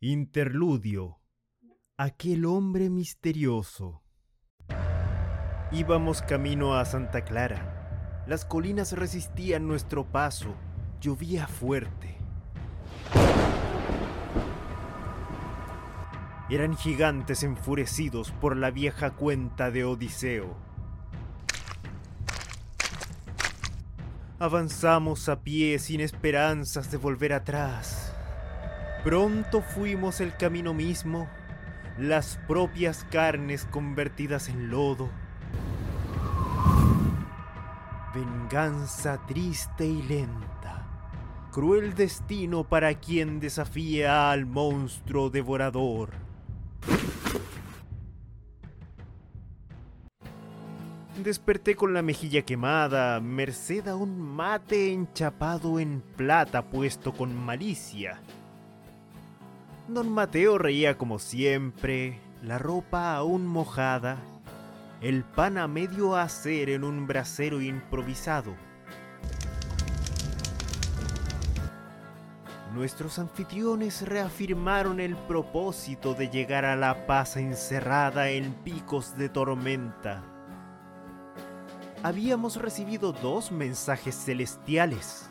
[0.00, 1.18] Interludio.
[1.96, 4.04] Aquel hombre misterioso.
[5.72, 8.22] Íbamos camino a Santa Clara.
[8.28, 10.54] Las colinas resistían nuestro paso.
[11.00, 12.16] Llovía fuerte.
[16.48, 20.56] Eran gigantes enfurecidos por la vieja cuenta de Odiseo.
[24.38, 28.14] Avanzamos a pie sin esperanzas de volver atrás.
[29.04, 31.28] Pronto fuimos el camino mismo,
[31.98, 35.08] las propias carnes convertidas en lodo.
[38.12, 40.86] Venganza triste y lenta.
[41.52, 46.10] Cruel destino para quien desafía al monstruo devorador.
[51.22, 58.20] Desperté con la mejilla quemada, merced a un mate enchapado en plata puesto con malicia.
[59.88, 64.18] Don Mateo reía como siempre, la ropa aún mojada,
[65.00, 68.54] el pan a medio hacer en un brasero improvisado.
[72.74, 80.22] Nuestros anfitriones reafirmaron el propósito de llegar a la paz encerrada en picos de tormenta.
[82.02, 85.30] Habíamos recibido dos mensajes celestiales.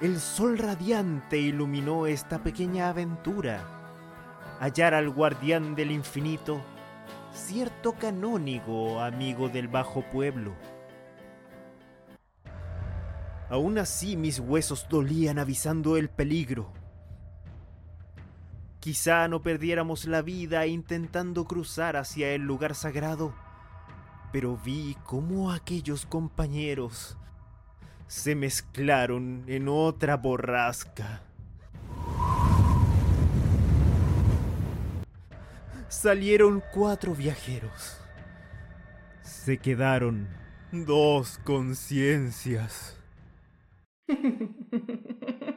[0.00, 3.62] El sol radiante iluminó esta pequeña aventura.
[4.58, 6.62] Hallar al guardián del infinito,
[7.34, 10.54] cierto canónigo amigo del bajo pueblo.
[13.50, 16.72] Aún así mis huesos dolían avisando el peligro.
[18.78, 23.34] Quizá no perdiéramos la vida intentando cruzar hacia el lugar sagrado,
[24.32, 27.18] pero vi cómo aquellos compañeros
[28.10, 31.22] se mezclaron en otra borrasca.
[35.88, 38.00] Salieron cuatro viajeros.
[39.22, 40.26] Se quedaron
[40.72, 42.96] dos conciencias.